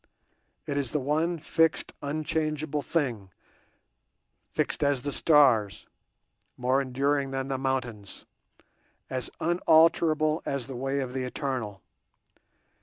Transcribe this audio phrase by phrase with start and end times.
[0.65, 5.85] It is the one fixed unchangeable thing—fixed as the stars,
[6.57, 8.25] more enduring than the mountains,
[9.11, 11.83] as unalterable as the way of the Eternal.